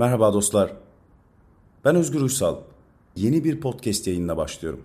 [0.00, 0.72] Merhaba dostlar.
[1.84, 2.56] Ben Özgür Uysal.
[3.16, 4.80] Yeni bir podcast yayınına başlıyorum.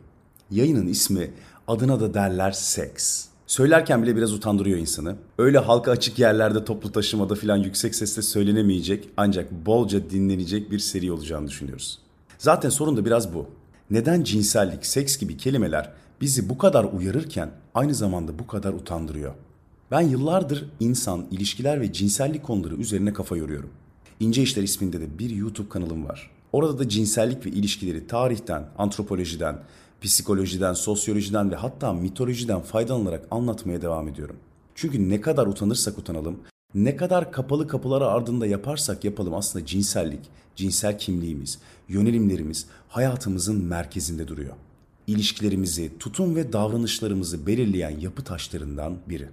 [0.52, 1.32] Yayının ismi
[1.68, 3.26] adına da derler seks.
[3.48, 5.16] Söylerken bile biraz utandırıyor insanı.
[5.38, 11.12] Öyle halka açık yerlerde toplu taşımada filan yüksek sesle söylenemeyecek ancak bolca dinlenecek bir seri
[11.12, 12.00] olacağını düşünüyoruz.
[12.38, 13.46] Zaten sorun da biraz bu.
[13.92, 15.92] Neden cinsellik, seks gibi kelimeler
[16.22, 19.34] bizi bu kadar uyarırken aynı zamanda bu kadar utandırıyor?
[19.92, 23.70] Ben yıllardır insan, ilişkiler ve cinsellik konuları üzerine kafa yoruyorum.
[24.20, 26.32] İnce İşler isminde de bir YouTube kanalım var.
[26.54, 29.60] Orada da cinsellik ve ilişkileri tarihten, antropolojiden,
[30.02, 34.36] psikolojiden, sosyolojiden ve hatta mitolojiden faydalanarak anlatmaya devam ediyorum.
[34.76, 36.40] Çünkü ne kadar utanırsak utanalım,
[36.76, 40.20] ne kadar kapalı kapıları ardında yaparsak yapalım aslında cinsellik,
[40.56, 41.60] cinsel kimliğimiz,
[41.90, 44.54] yönelimlerimiz hayatımızın merkezinde duruyor.
[45.08, 49.30] İlişkilerimizi, tutum ve davranışlarımızı belirleyen yapı taşlarından biri.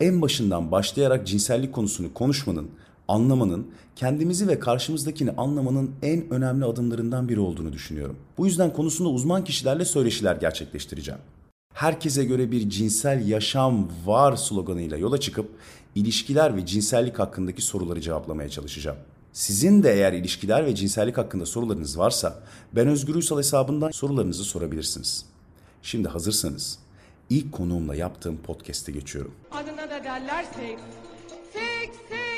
[0.00, 2.70] En başından başlayarak cinsellik konusunu konuşmanın,
[3.12, 3.66] anlamanın,
[3.96, 8.16] kendimizi ve karşımızdakini anlamanın en önemli adımlarından biri olduğunu düşünüyorum.
[8.38, 11.20] Bu yüzden konusunda uzman kişilerle söyleşiler gerçekleştireceğim.
[11.74, 15.50] Herkese göre bir cinsel yaşam var sloganıyla yola çıkıp
[15.94, 18.96] ilişkiler ve cinsellik hakkındaki soruları cevaplamaya çalışacağım.
[19.32, 22.38] Sizin de eğer ilişkiler ve cinsellik hakkında sorularınız varsa
[22.72, 25.24] ben Özgür Uysal hesabından sorularınızı sorabilirsiniz.
[25.82, 26.78] Şimdi hazırsanız
[27.30, 29.34] ilk konuğumla yaptığım podcast'e geçiyorum.
[29.50, 30.82] Adına da derler seks.
[31.52, 32.31] Seks, seks.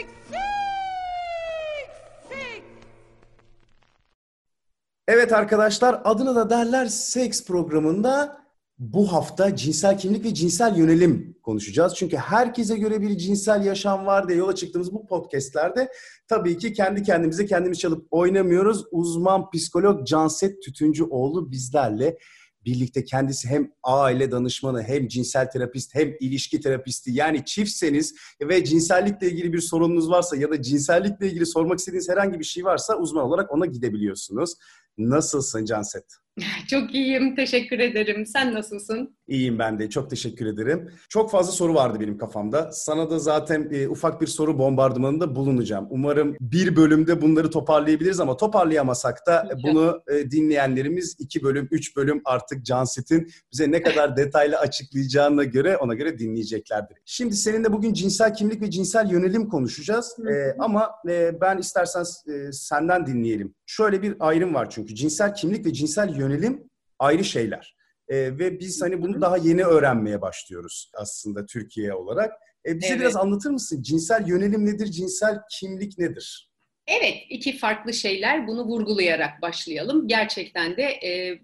[5.08, 8.44] Evet arkadaşlar adına da derler seks programında
[8.78, 11.94] bu hafta cinsel kimlik ve cinsel yönelim konuşacağız.
[11.96, 15.88] Çünkü herkese göre bir cinsel yaşam var diye yola çıktığımız bu podcastlerde
[16.28, 18.84] tabii ki kendi kendimize kendimiz çalıp oynamıyoruz.
[18.90, 22.18] Uzman psikolog Canset Tütüncüoğlu bizlerle
[22.64, 29.30] birlikte kendisi hem aile danışmanı hem cinsel terapist hem ilişki terapisti yani çiftseniz ve cinsellikle
[29.30, 33.24] ilgili bir sorununuz varsa ya da cinsellikle ilgili sormak istediğiniz herhangi bir şey varsa uzman
[33.24, 34.54] olarak ona gidebiliyorsunuz.
[34.98, 36.04] Nasılsın Canset?
[36.70, 38.26] Çok iyiyim, teşekkür ederim.
[38.26, 39.16] Sen nasılsın?
[39.28, 39.90] İyiyim ben de.
[39.90, 40.90] Çok teşekkür ederim.
[41.08, 42.72] Çok fazla soru vardı benim kafamda.
[42.72, 45.86] Sana da zaten e, ufak bir soru bombardımanında bulunacağım.
[45.90, 49.62] Umarım bir bölümde bunları toparlayabiliriz ama toparlayamasak da İnşallah.
[49.62, 55.76] bunu e, dinleyenlerimiz iki bölüm, üç bölüm artık Canset'in bize ne kadar detaylı açıklayacağına göre
[55.76, 56.96] ona göre dinleyeceklerdir.
[57.04, 60.16] Şimdi seninle bugün cinsel kimlik ve cinsel yönelim konuşacağız.
[60.30, 63.54] E, ama e, ben istersen e, senden dinleyelim.
[63.66, 67.76] Şöyle bir ayrım var çünkü cinsel kimlik ve cinsel yönelim ayrı şeyler.
[68.08, 72.32] E, ve biz hani bunu daha yeni öğrenmeye başlıyoruz aslında Türkiye olarak.
[72.66, 73.00] E, bize Evet.
[73.00, 73.82] biraz anlatır mısın?
[73.82, 74.86] Cinsel yönelim nedir?
[74.86, 76.50] Cinsel kimlik nedir?
[76.86, 78.46] Evet, iki farklı şeyler.
[78.46, 80.08] Bunu vurgulayarak başlayalım.
[80.08, 81.38] Gerçekten de e,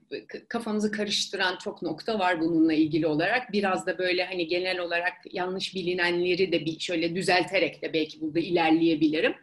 [0.48, 3.52] kafamızı karıştıran çok nokta var bununla ilgili olarak.
[3.52, 8.40] Biraz da böyle hani genel olarak yanlış bilinenleri de bir şöyle düzelterek de belki burada
[8.40, 9.34] ilerleyebilirim.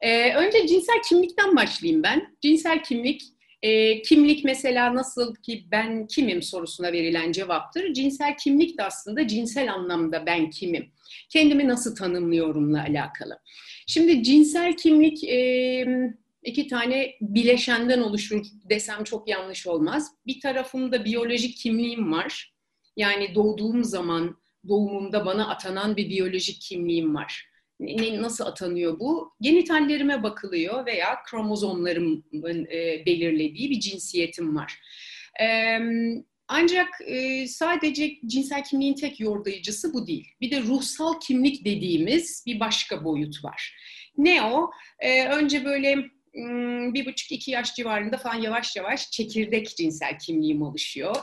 [0.00, 2.36] E, önce cinsel kimlikten başlayayım ben.
[2.42, 3.22] Cinsel kimlik,
[3.62, 7.92] e, kimlik mesela nasıl ki ben kimim sorusuna verilen cevaptır.
[7.92, 10.92] Cinsel kimlik de aslında cinsel anlamda ben kimim,
[11.30, 13.38] kendimi nasıl tanımlıyorumla alakalı.
[13.86, 15.86] Şimdi cinsel kimlik e,
[16.42, 20.12] iki tane bileşenden oluşur desem çok yanlış olmaz.
[20.26, 22.52] Bir tarafımda biyolojik kimliğim var.
[22.96, 24.36] Yani doğduğum zaman
[24.68, 27.46] doğumumda bana atanan bir biyolojik kimliğim var.
[27.80, 29.32] Ne- Nasıl atanıyor bu?
[29.40, 34.80] Genitallerime bakılıyor veya kromozomlarımın e, belirlediği bir cinsiyetim var.
[35.42, 35.78] E,
[36.48, 40.28] ancak e, sadece cinsel kimliğin tek yordayıcısı bu değil.
[40.40, 43.76] Bir de ruhsal kimlik dediğimiz bir başka boyut var.
[44.18, 44.70] Ne o?
[45.00, 45.96] Ee, önce böyle
[46.94, 51.16] bir buçuk iki yaş civarında falan yavaş yavaş çekirdek cinsel kimliğim oluşuyor.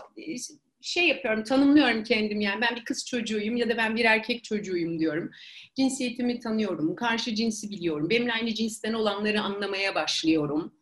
[0.83, 4.99] Şey yapıyorum, tanımlıyorum kendimi yani ben bir kız çocuğuyum ya da ben bir erkek çocuğuyum
[4.99, 5.31] diyorum.
[5.75, 10.73] Cinsiyetimi tanıyorum, karşı cinsi biliyorum, benimle aynı cinsten olanları anlamaya başlıyorum.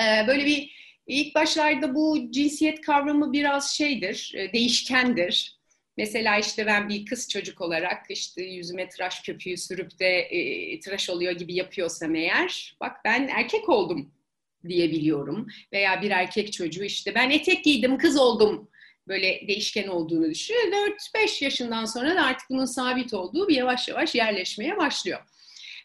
[0.00, 0.70] Ee, böyle bir
[1.06, 5.58] ilk başlarda bu cinsiyet kavramı biraz şeydir, e, değişkendir.
[5.96, 11.10] Mesela işte ben bir kız çocuk olarak işte yüzüme tıraş köpüğü sürüp de e, tıraş
[11.10, 14.12] oluyor gibi yapıyorsam eğer bak ben erkek oldum
[14.68, 15.46] diyebiliyorum.
[15.72, 18.68] Veya bir erkek çocuğu işte ben etek giydim kız oldum
[19.08, 20.64] böyle değişken olduğunu düşünüyor.
[21.14, 25.20] 4-5 yaşından sonra da artık bunun sabit olduğu bir yavaş yavaş yerleşmeye başlıyor.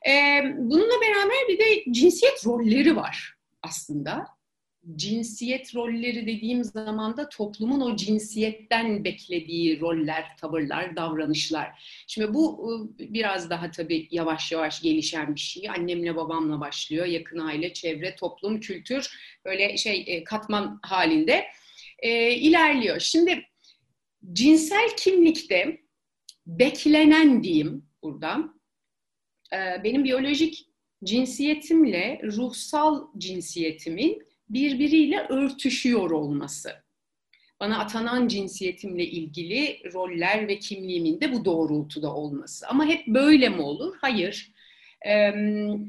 [0.08, 4.26] Ee, bununla beraber bir de cinsiyet rolleri var aslında
[4.96, 11.84] cinsiyet rolleri dediğim zaman da toplumun o cinsiyetten beklediği roller, tavırlar, davranışlar.
[12.08, 12.70] Şimdi bu
[13.00, 15.70] e, biraz daha tabii yavaş yavaş gelişen bir şey.
[15.70, 17.06] Annemle babamla başlıyor.
[17.06, 19.10] Yakın aile, çevre, toplum, kültür
[19.46, 21.46] böyle şey e, katman halinde
[22.04, 23.00] e, ilerliyor.
[23.00, 23.44] Şimdi
[24.34, 25.78] cinsel kimlikte
[26.48, 28.54] beklenen diyeyim burada
[29.54, 30.68] e, benim biyolojik
[31.04, 36.84] cinsiyetimle ruhsal cinsiyetimin birbiriyle örtüşüyor olması.
[37.60, 42.68] Bana atanan cinsiyetimle ilgili roller ve kimliğimin de bu doğrultuda olması.
[42.68, 43.96] Ama hep böyle mi olur?
[44.02, 44.54] Hayır.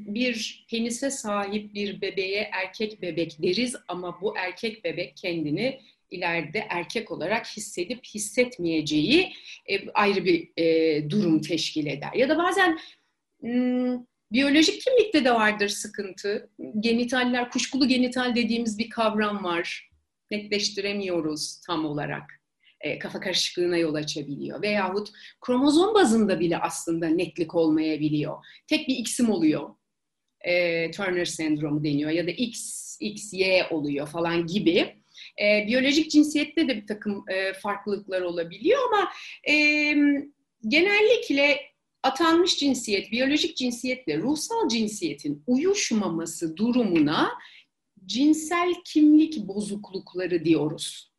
[0.05, 5.79] Bir penise sahip bir bebeğe erkek bebek deriz ama bu erkek bebek kendini
[6.15, 9.33] ileride erkek olarak hissedip hissetmeyeceği
[9.69, 12.13] e, ayrı bir e, durum teşkil eder.
[12.13, 12.79] Ya da bazen
[14.31, 16.49] biyolojik kimlikte de vardır sıkıntı.
[16.79, 19.89] Genitaller, kuşkulu genital dediğimiz bir kavram var.
[20.31, 22.23] Netleştiremiyoruz tam olarak.
[22.81, 24.61] E, kafa karışıklığına yol açabiliyor.
[24.61, 25.09] Veyahut
[25.41, 28.45] kromozom bazında bile aslında netlik olmayabiliyor.
[28.67, 29.69] Tek bir X'im oluyor.
[30.95, 34.95] Turner sendromu deniyor ya da X, XY oluyor falan gibi.
[35.41, 39.11] E, biyolojik cinsiyette de bir takım e, farklılıklar olabiliyor ama
[39.49, 39.53] e,
[40.67, 41.59] genellikle
[42.03, 47.31] atanmış cinsiyet, biyolojik cinsiyetle ruhsal cinsiyetin uyuşmaması durumuna
[48.05, 51.14] cinsel kimlik bozuklukları diyoruz.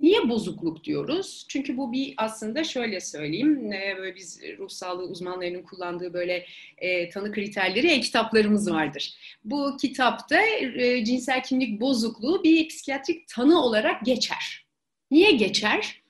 [0.00, 1.46] Niye bozukluk diyoruz?
[1.48, 6.46] Çünkü bu bir aslında şöyle söyleyeyim, e, böyle biz ruh sağlığı uzmanlarının kullandığı böyle
[6.78, 9.14] e, tanı kriterleri e-kitaplarımız vardır.
[9.44, 14.66] Bu kitapta e, cinsel kimlik bozukluğu bir psikiyatrik tanı olarak geçer.
[15.10, 16.02] Niye geçer?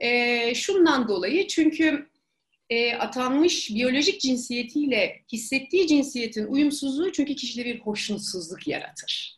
[0.00, 2.08] E, şundan dolayı çünkü
[2.70, 9.35] e, atanmış biyolojik cinsiyetiyle hissettiği cinsiyetin uyumsuzluğu çünkü kişide bir hoşnutsuzluk yaratır.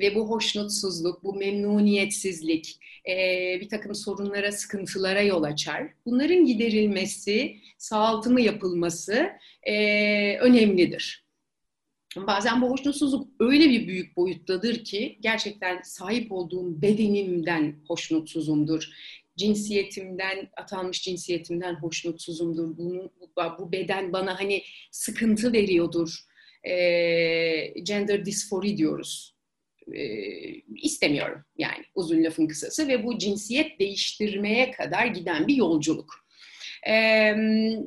[0.00, 3.14] Ve bu hoşnutsuzluk, bu memnuniyetsizlik e,
[3.60, 5.88] bir takım sorunlara, sıkıntılara yol açar.
[6.06, 9.28] Bunların giderilmesi, sağaltımı yapılması
[9.62, 9.74] e,
[10.38, 11.24] önemlidir.
[12.16, 18.90] Bazen bu hoşnutsuzluk öyle bir büyük boyuttadır ki gerçekten sahip olduğum bedenimden hoşnutsuzumdur
[19.36, 22.76] cinsiyetimden, atanmış cinsiyetimden hoşnutsuzumdur.
[22.76, 23.12] Bunu,
[23.58, 26.18] bu beden bana hani sıkıntı veriyordur.
[26.64, 26.74] E,
[27.82, 29.33] gender dysphoria diyoruz.
[29.92, 30.04] E,
[30.82, 36.24] istemiyorum yani uzun lafın kısası ve bu cinsiyet değiştirmeye kadar giden bir yolculuk.
[36.88, 37.34] E,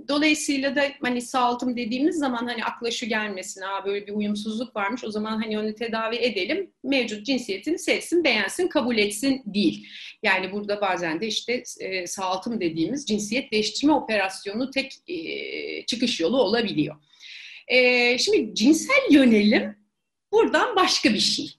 [0.08, 5.04] dolayısıyla da hani sağaltım dediğimiz zaman hani akla şu gelmesin, ha böyle bir uyumsuzluk varmış
[5.04, 9.88] o zaman hani onu tedavi edelim, mevcut cinsiyetini sevsin, beğensin, kabul etsin değil.
[10.24, 16.42] Yani burada bazen de işte e, sağaltım dediğimiz cinsiyet değiştirme operasyonu tek e, çıkış yolu
[16.42, 16.96] olabiliyor.
[17.68, 19.76] E, şimdi cinsel yönelim
[20.32, 21.57] buradan başka bir şey.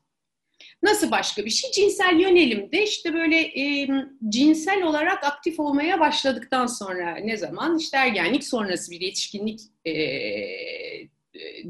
[0.82, 1.70] Nasıl başka bir şey?
[1.70, 3.88] Cinsel yönelimde işte böyle e,
[4.28, 7.78] cinsel olarak aktif olmaya başladıktan sonra ne zaman?
[7.78, 9.92] İşte ergenlik sonrası bir yetişkinlik e,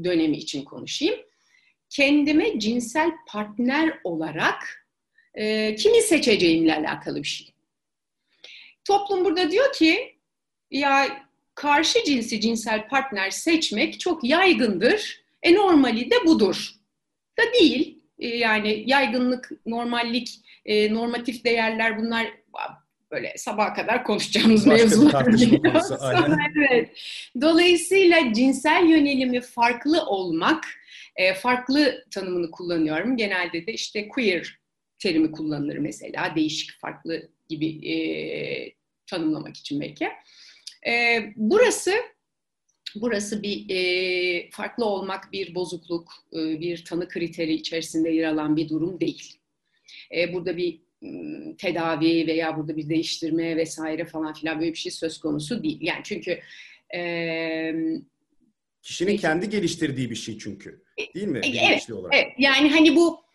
[0.03, 1.15] dönemi için konuşayım.
[1.89, 4.87] Kendime cinsel partner olarak
[5.33, 7.53] e, kimi seçeceğimle alakalı bir şey.
[8.85, 10.15] Toplum burada diyor ki
[10.71, 11.23] ya
[11.55, 15.21] karşı cinsi cinsel partner seçmek çok yaygındır.
[15.43, 16.71] E normali de budur.
[17.39, 22.27] Da değil yani yaygınlık, normallik, e, normatif değerler bunlar
[23.11, 25.25] böyle sabaha kadar konuşacağımız Başka mevzular.
[25.25, 25.97] konusu,
[26.71, 26.89] evet.
[27.41, 30.63] Dolayısıyla cinsel yönelimi farklı olmak,
[31.15, 33.17] e, farklı tanımını kullanıyorum.
[33.17, 34.59] Genelde de işte queer
[34.99, 36.35] terimi kullanılır mesela.
[36.35, 37.95] Değişik, farklı gibi e,
[39.07, 40.07] tanımlamak için belki.
[40.87, 41.93] E, burası
[42.95, 48.69] Burası bir e, farklı olmak, bir bozukluk, e, bir tanı kriteri içerisinde yer alan bir
[48.69, 49.33] durum değil.
[50.15, 50.79] E, burada bir
[51.57, 55.77] tedavi veya burada bir değiştirme vesaire falan filan böyle bir şey söz konusu değil.
[55.81, 56.39] Yani çünkü
[56.95, 57.73] e,
[58.81, 60.83] kişinin kendi geliştirdiği bir şey çünkü.
[61.15, 61.39] Değil mi?
[61.43, 62.13] E, evet, olarak.
[62.15, 62.33] evet.
[62.37, 63.28] Yani hani bu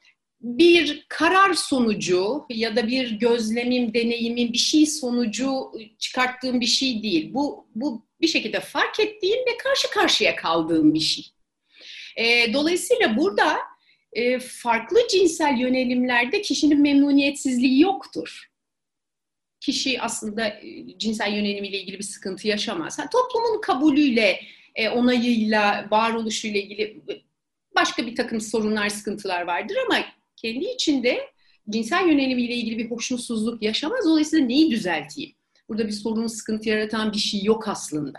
[0.45, 7.35] bir karar sonucu ya da bir gözlemim, deneyimin bir şey sonucu çıkarttığım bir şey değil.
[7.35, 11.25] Bu bu bir şekilde fark ettiğim ve karşı karşıya kaldığım bir şey.
[12.17, 13.59] E, dolayısıyla burada
[14.13, 18.51] e, farklı cinsel yönelimlerde kişinin memnuniyetsizliği yoktur.
[19.61, 22.99] Kişi aslında e, cinsel yönelimiyle ilgili bir sıkıntı yaşamaz.
[22.99, 24.41] Yani toplumun kabulüyle,
[24.75, 27.03] e, onayıyla, varoluşuyla ilgili
[27.77, 30.05] başka bir takım sorunlar, sıkıntılar vardır ama
[30.37, 31.19] kendi içinde
[31.71, 34.05] cinsel yönelimiyle ilgili bir hoşnutsuzluk yaşamaz.
[34.05, 35.33] Dolayısıyla neyi düzelteyim?
[35.69, 38.19] Burada bir sorun, sıkıntı yaratan bir şey yok aslında.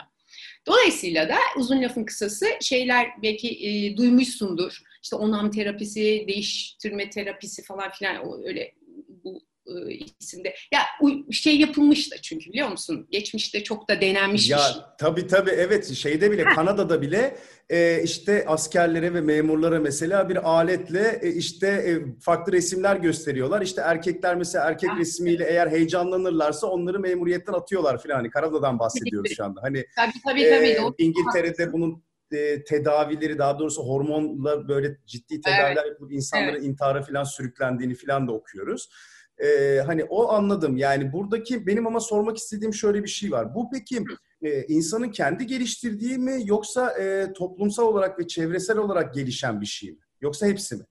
[0.68, 4.82] Dolayısıyla da uzun lafın kısası şeyler belki e, duymuşsundur.
[5.04, 8.72] İşte onam terapisi, değiştirme terapisi falan filan öyle
[9.68, 10.56] e, isimde.
[10.74, 10.82] Ya
[11.32, 13.08] şey yapılmış da çünkü biliyor musun?
[13.12, 14.82] Geçmişte çok da denenmiş ya, bir şey.
[15.00, 16.56] Tabii tabii evet şeyde bile ha.
[16.56, 17.38] Kanada'da bile
[17.70, 23.62] e, işte askerlere ve memurlara mesela bir aletle e, işte e, farklı resimler gösteriyorlar.
[23.62, 24.98] İşte erkekler mesela erkek ha.
[25.00, 28.16] resmiyle eğer heyecanlanırlarsa onları memuriyetten atıyorlar filan.
[28.16, 29.62] Hani Kanada'dan bahsediyoruz şu anda.
[29.64, 30.68] Hani tabii tabii tabii.
[30.68, 35.88] E, İngiltere'de bunun e, tedavileri daha doğrusu hormonla böyle ciddi tedaviler evet.
[35.88, 36.64] yapılıp insanların evet.
[36.64, 38.90] intihara falan sürüklendiğini falan da okuyoruz.
[39.44, 40.78] E, hani o anladım.
[40.78, 43.56] Yani buradaki benim ama sormak istediğim şöyle bir şey var.
[43.56, 44.04] Bu peki
[44.42, 49.92] e, insanın kendi geliştirdiği mi yoksa e, toplumsal olarak ve çevresel olarak gelişen bir şey
[49.92, 49.98] mi?
[50.22, 50.84] Yoksa hepsi mi?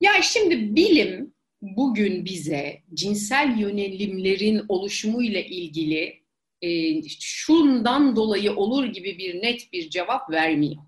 [0.00, 6.22] Ya şimdi bilim bugün bize cinsel yönelimlerin oluşumuyla ilgili
[6.62, 10.82] e, şundan dolayı olur gibi bir net bir cevap vermiyor.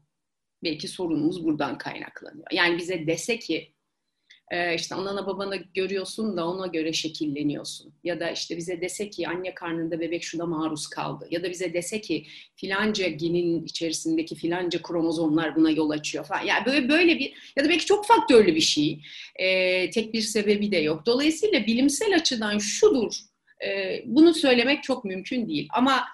[0.62, 2.46] Belki sorunumuz buradan kaynaklanıyor.
[2.52, 3.72] Yani bize dese ki
[4.50, 7.94] e, işte anana babana görüyorsun da ona göre şekilleniyorsun.
[8.04, 11.26] Ya da işte bize dese ki anne karnında bebek şuna maruz kaldı.
[11.30, 12.26] Ya da bize dese ki
[12.56, 16.42] filanca genin içerisindeki filanca kromozomlar buna yol açıyor falan.
[16.42, 19.00] Yani böyle böyle bir ya da belki çok faktörlü bir şey.
[19.36, 21.06] E, tek bir sebebi de yok.
[21.06, 23.12] Dolayısıyla bilimsel açıdan şudur.
[23.66, 25.68] E, bunu söylemek çok mümkün değil.
[25.72, 26.04] Ama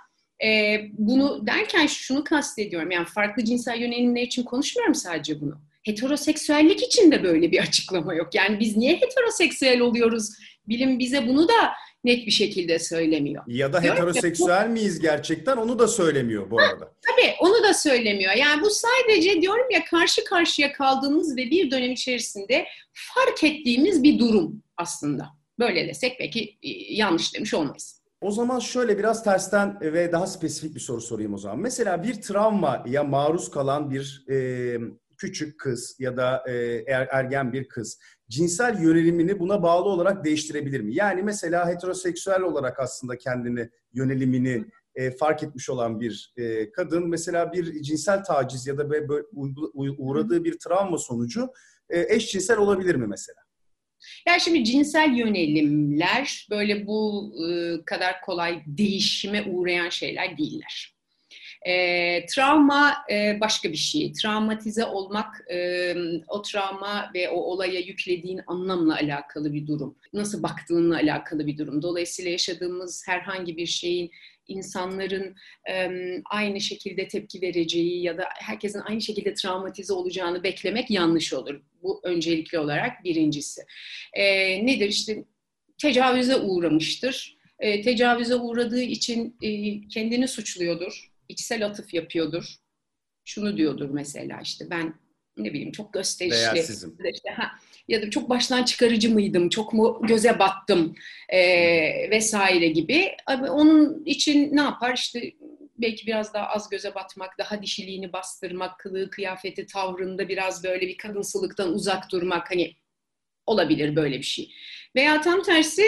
[0.45, 2.91] e, bunu derken şunu kastediyorum.
[2.91, 8.35] Yani farklı cinsel yönelimler için konuşmuyorum sadece bunu heteroseksüellik için de böyle bir açıklama yok.
[8.35, 10.29] Yani biz niye heteroseksüel oluyoruz?
[10.69, 11.73] Bilim bize bunu da
[12.05, 13.45] net bir şekilde söylemiyor.
[13.47, 16.93] Ya da heteroseksüel miyiz gerçekten onu da söylemiyor bu arada.
[17.07, 18.33] tabii onu da söylemiyor.
[18.33, 24.19] Yani bu sadece diyorum ya karşı karşıya kaldığımız ve bir dönem içerisinde fark ettiğimiz bir
[24.19, 25.27] durum aslında.
[25.59, 28.03] Böyle desek belki e, yanlış demiş olmayız.
[28.21, 31.59] O zaman şöyle biraz tersten ve daha spesifik bir soru sorayım o zaman.
[31.59, 34.37] Mesela bir travmaya maruz kalan bir e,
[35.19, 36.53] küçük kız ya da e,
[36.87, 40.95] er, ergen bir kız cinsel yönelimini buna bağlı olarak değiştirebilir mi?
[40.95, 47.53] Yani mesela heteroseksüel olarak aslında kendini yönelimini e, fark etmiş olan bir e, kadın mesela
[47.53, 49.07] bir cinsel taciz ya da be,
[49.99, 51.49] uğradığı bir travma sonucu
[51.91, 53.41] e, eşcinsel olabilir mi mesela?
[54.29, 60.96] Yani şimdi cinsel yönelimler böyle bu e, kadar kolay değişime uğrayan şeyler değiller.
[61.67, 64.13] E, travma e, başka bir şey.
[64.13, 65.95] Travmatize olmak e,
[66.29, 69.97] o travma ve o olaya yüklediğin anlamla alakalı bir durum.
[70.13, 71.83] Nasıl baktığınla alakalı bir durum.
[71.83, 74.11] Dolayısıyla yaşadığımız herhangi bir şeyin
[74.49, 75.35] insanların
[75.71, 75.91] e,
[76.25, 81.61] aynı şekilde tepki vereceği ya da herkesin aynı şekilde travmatize olacağını beklemek yanlış olur.
[81.83, 83.63] Bu öncelikli olarak birincisi.
[84.13, 85.25] E, nedir işte
[85.79, 87.37] tecavüze uğramıştır.
[87.59, 92.55] E, tecavüze uğradığı için e, kendini suçluyordur içsel atıf yapıyordur.
[93.25, 94.95] Şunu diyordur mesela işte ben
[95.37, 96.37] ne bileyim çok gösterişli.
[96.37, 96.97] Değersizim.
[97.13, 97.51] Işte, ha,
[97.89, 100.95] ya da çok baştan çıkarıcı mıydım, çok mu göze battım
[101.29, 101.41] e,
[102.11, 103.17] vesaire gibi.
[103.27, 105.33] Abi, onun için ne yapar işte
[105.79, 110.97] belki biraz daha az göze batmak, daha dişiliğini bastırmak, kılığı, kıyafeti, tavrında biraz böyle bir
[110.97, 112.75] kadınsılıktan uzak durmak hani
[113.47, 114.53] olabilir böyle bir şey.
[114.97, 115.83] Veya tam tersi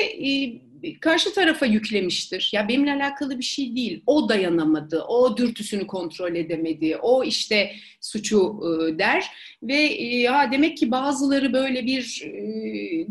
[1.00, 2.50] karşı tarafa yüklemiştir.
[2.54, 4.02] Ya benimle alakalı bir şey değil.
[4.06, 8.60] O dayanamadı, o dürtüsünü kontrol edemedi, o işte suçu
[8.98, 9.24] der
[9.62, 12.24] ve ya demek ki bazıları böyle bir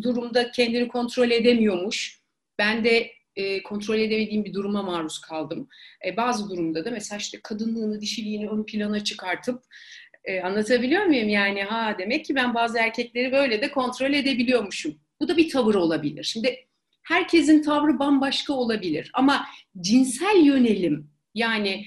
[0.04, 2.22] durumda kendini kontrol edemiyormuş.
[2.60, 3.12] Ben de
[3.64, 5.70] kontrol edemediğim bir duruma maruz kaldım.
[6.18, 9.64] bazı durumda da mesela işte kadınlığını, dişiliğini ön plana çıkartıp
[10.44, 11.30] anlatabiliyor muyum?
[11.30, 15.00] Yani ha demek ki ben bazı erkekleri böyle de kontrol edebiliyormuşum.
[15.22, 16.24] Bu da bir tavır olabilir.
[16.24, 16.68] Şimdi
[17.04, 19.46] herkesin tavrı bambaşka olabilir ama
[19.82, 21.86] cinsel yönelim yani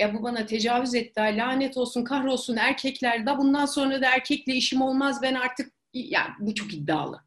[0.00, 4.82] ya bu bana tecavüz etti, lanet olsun, kahrolsun erkekler da bundan sonra da erkekle işim
[4.82, 7.20] olmaz ben artık yani bu çok iddialı.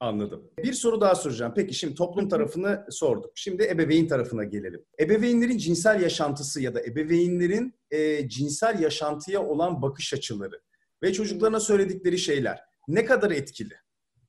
[0.00, 0.50] Anladım.
[0.58, 1.52] Bir soru daha soracağım.
[1.56, 3.32] Peki şimdi toplum tarafını sorduk.
[3.34, 4.84] Şimdi ebeveyn tarafına gelelim.
[5.00, 10.60] Ebeveynlerin cinsel yaşantısı ya da ebeveynlerin e, cinsel yaşantıya olan bakış açıları
[11.02, 13.74] ve çocuklarına söyledikleri şeyler ne kadar etkili?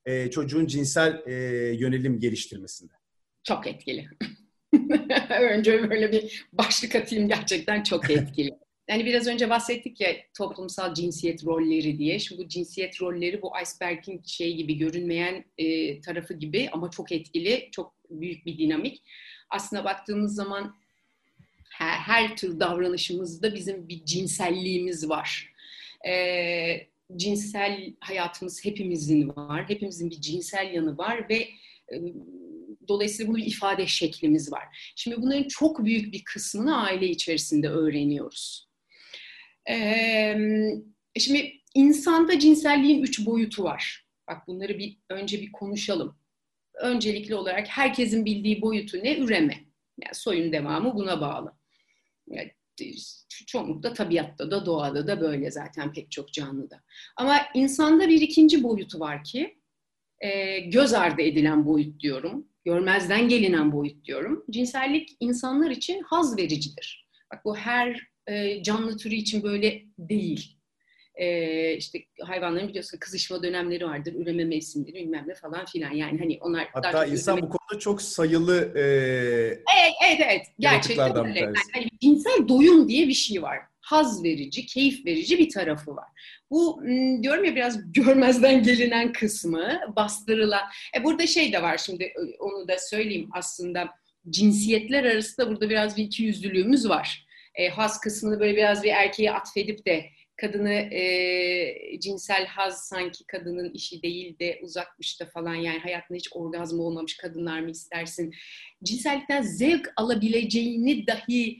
[0.08, 1.34] E, çocuğun cinsel e,
[1.76, 2.94] yönelim geliştirmesinde?
[3.44, 4.10] Çok etkili.
[5.42, 8.52] önce böyle bir başlık atayım gerçekten çok etkili.
[8.90, 12.20] Yani biraz önce bahsettik ya toplumsal cinsiyet rolleri diye.
[12.20, 17.70] Şimdi bu cinsiyet rolleri bu iceberg'in şey gibi görünmeyen e, tarafı gibi ama çok etkili,
[17.72, 19.04] çok büyük bir dinamik.
[19.50, 20.76] Aslına baktığımız zaman
[21.70, 25.54] her, her tür davranışımızda bizim bir cinselliğimiz var.
[26.08, 29.70] E, cinsel hayatımız hepimizin var.
[29.70, 31.36] Hepimizin bir cinsel yanı var ve
[31.94, 31.96] e,
[32.88, 34.94] dolayısıyla bunun bir ifade şeklimiz var.
[34.96, 38.68] Şimdi bunların çok büyük bir kısmını aile içerisinde öğreniyoruz.
[39.70, 40.38] Ee,
[41.18, 44.06] şimdi insanda cinselliğin üç boyutu var.
[44.28, 46.20] Bak bunları bir önce bir konuşalım.
[46.74, 49.18] Öncelikli olarak herkesin bildiği boyutu ne?
[49.18, 49.54] Üreme.
[50.04, 51.54] Yani soyun devamı buna bağlı.
[52.28, 52.52] Yani
[53.48, 56.81] çoğunlukla tabiatta da doğada da böyle zaten pek çok canlıda.
[57.17, 59.57] Ama insanda bir ikinci boyutu var ki
[60.19, 62.48] e, göz ardı edilen boyut diyorum.
[62.65, 64.46] Görmezden gelinen boyut diyorum.
[64.50, 67.07] Cinsellik insanlar için haz vericidir.
[67.34, 70.57] Bak bu her e, canlı türü için böyle değil.
[71.17, 75.91] E, işte hayvanların biliyorsun kızışma dönemleri vardır, üreme mevsimleri bilmem ne falan filan.
[75.91, 78.81] Yani hani onlar Hatta daha insan üreme- bu konuda çok sayılı e,
[79.77, 80.45] Evet, evet, evet.
[80.59, 81.39] Gerçekten öyle.
[81.39, 83.57] Yani hani cinsel doyum diye bir şey var.
[83.81, 86.07] Haz verici, keyif verici bir tarafı var.
[86.51, 86.83] Bu
[87.24, 90.63] diyorum ya biraz görmezden gelinen kısmı bastırılan.
[90.97, 93.89] E burada şey de var şimdi onu da söyleyeyim aslında
[94.29, 97.27] cinsiyetler arasında burada biraz bir ikiyüzlülüğümüz var.
[97.55, 100.05] E, haz kısmını böyle biraz bir erkeğe atfedip de
[100.38, 106.27] kadını e, cinsel haz sanki kadının işi değil de uzakmış da falan yani hayatında hiç
[106.32, 108.34] orgazm olmamış kadınlar mı istersin?
[108.84, 111.58] Cinsellikten zevk alabileceğini dahi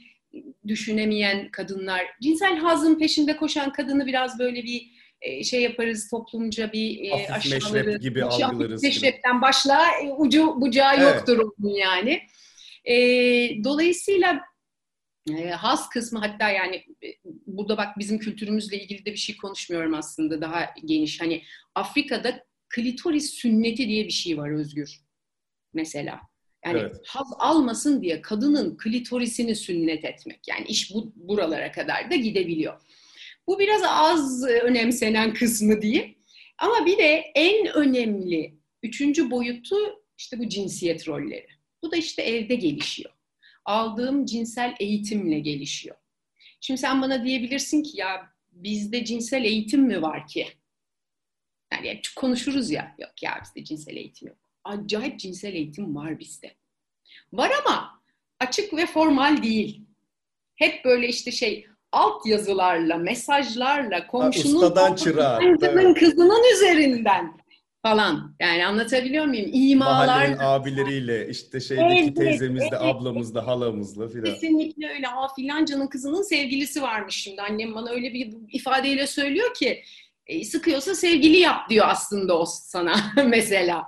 [0.68, 4.92] düşünemeyen kadınlar, cinsel hazın peşinde koşan kadını biraz böyle bir
[5.22, 10.94] e, şey yaparız toplumca bir e, meşrep gibi Hafif algılarız Meşrepten başla e, ucu bucağı
[10.98, 11.16] Evet.
[11.16, 12.22] yoktur onun yani.
[12.86, 12.96] E,
[13.64, 14.42] dolayısıyla
[15.36, 17.08] e, haz kısmı hatta yani e,
[17.48, 21.22] burada bak bizim kültürümüzle ilgili de bir şey konuşmuyorum aslında daha geniş.
[21.22, 21.44] Hani
[21.76, 25.00] Afrika'da klitoris sünneti diye bir şey var Özgür
[25.74, 26.22] mesela.
[26.66, 26.96] Yani Evet.
[27.08, 30.40] haz almasın diye kadının klitorisini sünnet etmek.
[30.48, 32.82] Yani iş bu buralara kadar da gidebiliyor.
[33.48, 36.16] Bu biraz az e, önemsenen kısmı diyeyim.
[36.58, 39.76] Ama bir de en önemli üçüncü boyutu
[40.18, 41.48] işte bu cinsiyet rolleri.
[41.84, 43.12] Bu da işte evde gelişiyor.
[43.68, 45.96] Aldığım cinsel eğitimle gelişiyor.
[46.62, 50.48] Şimdi sen bana diyebilirsin ki ya bizde cinsel eğitim mi var ki?
[51.74, 52.96] Yani hep konuşuruz ya.
[53.00, 54.38] Yok ya bizde cinsel eğitim yok.
[54.64, 56.56] Acayip cinsel eğitim var bizde.
[57.34, 58.02] Var ama
[58.40, 59.82] açık ve formal değil.
[60.56, 66.00] Hep böyle işte şey alt yazılarla, mesajlarla, komşunun ustadan çırağa, amcasının evet.
[66.00, 67.38] kızının üzerinden
[67.82, 68.36] falan.
[68.40, 69.50] Yani anlatabiliyor muyum?
[69.54, 70.08] İmalar.
[70.08, 72.82] mahallenin abileriyle işte şeydeki Evet, teyzemizle, evet.
[72.82, 74.26] ablamızla, halamızla filan.
[74.26, 75.08] Kesinlikle öyle.
[75.08, 77.42] Aa filancanın kızının sevgilisi varmış şimdi.
[77.42, 79.84] Annem bana öyle bir ifadeyle söylüyor ki
[80.28, 82.96] e, sıkıyorsa sevgili yap diyor aslında o sana
[83.28, 83.88] mesela.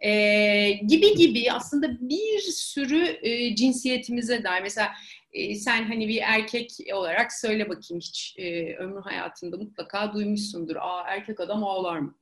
[0.00, 4.62] E, gibi gibi aslında bir sürü e, cinsiyetimize dair.
[4.62, 4.92] Mesela
[5.32, 10.76] e, sen hani bir erkek olarak söyle bakayım hiç e, ömrü hayatında mutlaka duymuşsundur.
[10.76, 12.14] Aa erkek adam ağlar mı?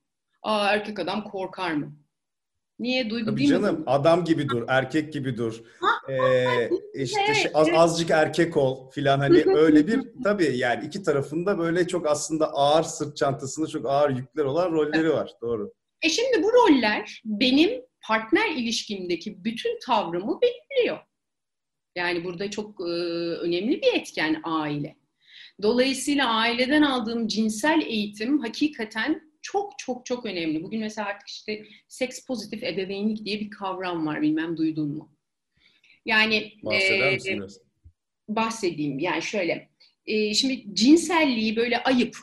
[0.43, 1.93] Aa erkek adam korkar mı?
[2.79, 3.91] Niye duygu Tabii değil mi canım bu?
[3.91, 5.63] adam gibi dur, erkek gibi dur.
[6.09, 11.03] Ee, işte evet, şey, az, azıcık erkek ol filan hani öyle bir tabii yani iki
[11.03, 15.31] tarafında böyle çok aslında ağır sırt çantasında çok ağır yükler olan rolleri var.
[15.43, 15.73] Doğru.
[16.03, 17.71] E şimdi bu roller benim
[18.03, 20.99] partner ilişkimdeki bütün tavrımı belirliyor.
[21.97, 22.93] Yani burada çok e,
[23.41, 24.97] önemli bir etken aile.
[25.63, 30.63] Dolayısıyla aileden aldığım cinsel eğitim hakikaten çok çok çok önemli.
[30.63, 35.15] Bugün mesela artık işte seks pozitif ebeveynlik diye bir kavram var bilmem duydun mu?
[36.05, 37.61] Yani Bahseder e, misin biraz?
[38.29, 39.69] bahsedeyim yani şöyle.
[40.07, 42.17] e, şimdi cinselliği böyle ayıp,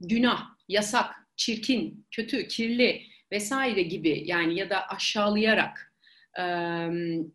[0.00, 5.94] günah, yasak, çirkin, kötü, kirli vesaire gibi yani ya da aşağılayarak,
[6.38, 6.44] e,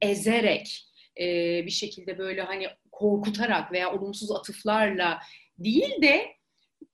[0.02, 0.86] ezerek,
[1.20, 1.26] e,
[1.66, 5.20] bir şekilde böyle hani korkutarak veya olumsuz atıflarla
[5.60, 6.36] değil de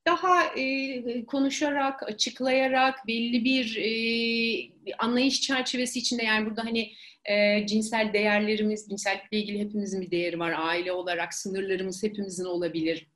[0.08, 6.92] daha e, konuşarak, açıklayarak belli bir e, anlayış çerçevesi içinde yani burada hani
[7.26, 10.54] e, cinsel değerlerimiz, cinsellikle ilgili hepimizin bir değeri var.
[10.58, 13.08] Aile olarak sınırlarımız hepimizin olabilir.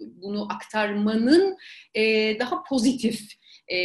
[0.00, 1.56] Bunu aktarmanın
[1.94, 3.20] e, daha pozitif
[3.72, 3.76] e,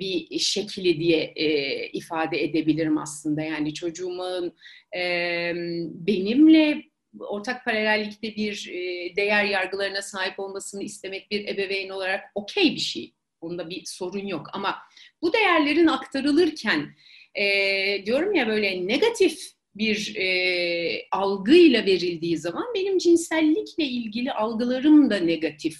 [0.00, 3.42] bir şekli diye e, ifade edebilirim aslında.
[3.42, 4.54] Yani çocuğumun
[4.96, 5.52] e,
[5.94, 6.82] benimle
[7.20, 13.12] ortak paralellikte bir e, değer yargılarına sahip olmasını istemek bir ebeveyn olarak okey bir şey.
[13.42, 14.46] Bunda bir sorun yok.
[14.52, 14.78] Ama
[15.22, 16.86] bu değerlerin aktarılırken
[17.34, 25.16] e, diyorum ya böyle negatif bir e, algıyla verildiği zaman benim cinsellikle ilgili algılarım da
[25.16, 25.76] negatif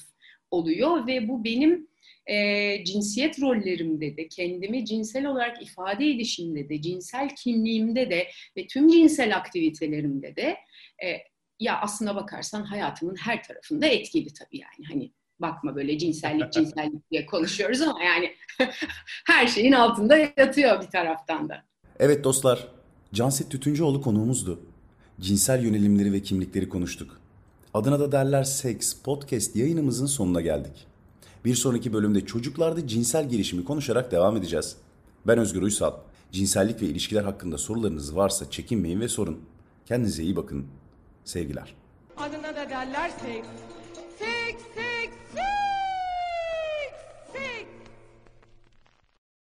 [0.51, 1.88] oluyor ve bu benim
[2.27, 8.88] e, cinsiyet rollerimde de kendimi cinsel olarak ifade edişimde de cinsel kimliğimde de ve tüm
[8.88, 10.57] cinsel aktivitelerimde de
[11.04, 11.16] e,
[11.61, 17.26] ya aslına bakarsan hayatımın her tarafında etkili tabii yani hani bakma böyle cinsellik cinsellik diye
[17.26, 18.34] konuşuyoruz ama yani
[19.26, 21.64] her şeyin altında yatıyor bir taraftan da.
[21.98, 22.68] Evet dostlar,
[23.14, 24.61] Canset Tütüncüoğlu konuğumuzdu.
[25.20, 27.20] Cinsel yönelimleri ve kimlikleri konuştuk.
[27.74, 30.87] Adına da derler Seks Podcast yayınımızın sonuna geldik.
[31.44, 34.76] Bir sonraki bölümde çocuklarda cinsel gelişimi konuşarak devam edeceğiz.
[35.26, 35.92] Ben Özgür Uysal.
[36.32, 39.40] Cinsellik ve ilişkiler hakkında sorularınız varsa çekinmeyin ve sorun.
[39.87, 40.66] Kendinize iyi bakın.
[41.29, 41.75] Sevgiler.
[42.17, 43.49] Adına da derler seks.
[44.19, 45.67] Seks, seks, seks.